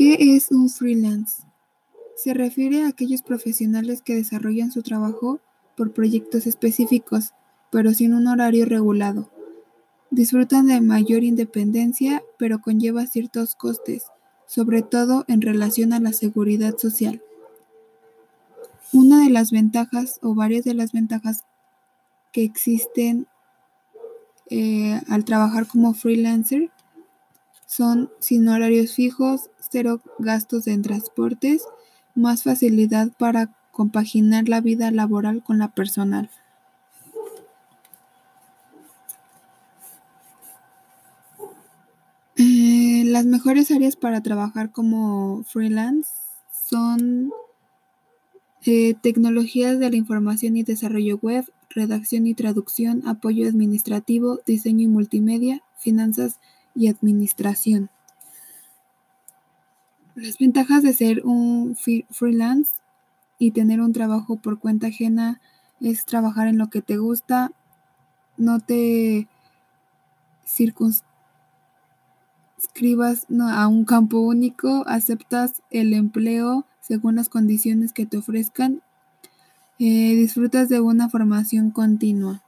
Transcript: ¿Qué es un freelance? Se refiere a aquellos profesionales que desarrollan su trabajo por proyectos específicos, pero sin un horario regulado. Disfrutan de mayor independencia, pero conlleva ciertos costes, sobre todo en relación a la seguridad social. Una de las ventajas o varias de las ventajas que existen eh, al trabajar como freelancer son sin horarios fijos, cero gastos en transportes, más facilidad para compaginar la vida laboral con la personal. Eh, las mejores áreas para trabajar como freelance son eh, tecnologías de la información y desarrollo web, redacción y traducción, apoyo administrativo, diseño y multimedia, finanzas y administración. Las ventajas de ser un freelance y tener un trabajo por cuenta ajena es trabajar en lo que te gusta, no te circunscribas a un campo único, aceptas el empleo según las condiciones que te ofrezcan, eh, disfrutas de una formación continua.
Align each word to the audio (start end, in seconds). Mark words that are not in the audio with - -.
¿Qué 0.00 0.34
es 0.34 0.50
un 0.50 0.70
freelance? 0.70 1.42
Se 2.16 2.32
refiere 2.32 2.84
a 2.84 2.88
aquellos 2.88 3.20
profesionales 3.20 4.00
que 4.00 4.14
desarrollan 4.14 4.72
su 4.72 4.80
trabajo 4.80 5.40
por 5.76 5.92
proyectos 5.92 6.46
específicos, 6.46 7.34
pero 7.70 7.92
sin 7.92 8.14
un 8.14 8.26
horario 8.26 8.64
regulado. 8.64 9.28
Disfrutan 10.10 10.68
de 10.68 10.80
mayor 10.80 11.22
independencia, 11.22 12.22
pero 12.38 12.62
conlleva 12.62 13.06
ciertos 13.06 13.54
costes, 13.56 14.04
sobre 14.46 14.80
todo 14.80 15.26
en 15.28 15.42
relación 15.42 15.92
a 15.92 16.00
la 16.00 16.14
seguridad 16.14 16.78
social. 16.78 17.20
Una 18.94 19.22
de 19.22 19.28
las 19.28 19.50
ventajas 19.50 20.18
o 20.22 20.34
varias 20.34 20.64
de 20.64 20.72
las 20.72 20.92
ventajas 20.92 21.44
que 22.32 22.42
existen 22.42 23.26
eh, 24.48 24.98
al 25.08 25.26
trabajar 25.26 25.66
como 25.66 25.92
freelancer 25.92 26.70
son 27.70 28.10
sin 28.18 28.48
horarios 28.48 28.94
fijos, 28.94 29.48
cero 29.60 30.00
gastos 30.18 30.66
en 30.66 30.82
transportes, 30.82 31.62
más 32.16 32.42
facilidad 32.42 33.12
para 33.16 33.54
compaginar 33.70 34.48
la 34.48 34.60
vida 34.60 34.90
laboral 34.90 35.44
con 35.44 35.58
la 35.58 35.68
personal. 35.68 36.28
Eh, 42.34 43.04
las 43.06 43.24
mejores 43.26 43.70
áreas 43.70 43.94
para 43.94 44.20
trabajar 44.20 44.72
como 44.72 45.44
freelance 45.44 46.10
son 46.68 47.30
eh, 48.66 48.94
tecnologías 49.00 49.78
de 49.78 49.90
la 49.90 49.96
información 49.96 50.56
y 50.56 50.64
desarrollo 50.64 51.20
web, 51.22 51.44
redacción 51.68 52.26
y 52.26 52.34
traducción, 52.34 53.06
apoyo 53.06 53.46
administrativo, 53.48 54.40
diseño 54.44 54.86
y 54.86 54.88
multimedia, 54.88 55.62
finanzas 55.78 56.40
y 56.74 56.88
administración. 56.88 57.90
Las 60.14 60.38
ventajas 60.38 60.82
de 60.82 60.92
ser 60.92 61.24
un 61.24 61.76
freelance 62.10 62.72
y 63.38 63.52
tener 63.52 63.80
un 63.80 63.92
trabajo 63.92 64.36
por 64.36 64.58
cuenta 64.58 64.88
ajena 64.88 65.40
es 65.80 66.04
trabajar 66.04 66.48
en 66.48 66.58
lo 66.58 66.68
que 66.68 66.82
te 66.82 66.98
gusta, 66.98 67.52
no 68.36 68.60
te 68.60 69.28
circunscribas 70.46 71.04
a 73.52 73.66
un 73.68 73.84
campo 73.84 74.20
único, 74.20 74.84
aceptas 74.86 75.62
el 75.70 75.94
empleo 75.94 76.66
según 76.80 77.16
las 77.16 77.28
condiciones 77.28 77.92
que 77.92 78.04
te 78.04 78.18
ofrezcan, 78.18 78.82
eh, 79.78 80.14
disfrutas 80.16 80.68
de 80.68 80.80
una 80.80 81.08
formación 81.08 81.70
continua. 81.70 82.42